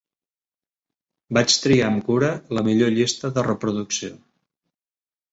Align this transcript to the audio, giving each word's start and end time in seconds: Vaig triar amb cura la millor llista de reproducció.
Vaig 1.37 1.57
triar 1.65 1.89
amb 1.89 2.05
cura 2.07 2.29
la 2.59 2.63
millor 2.69 2.91
llista 2.95 3.31
de 3.35 3.43
reproducció. 3.49 4.11